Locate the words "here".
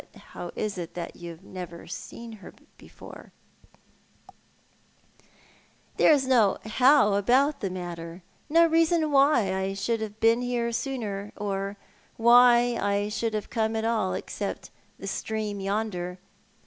2.39-2.55, 10.41-10.71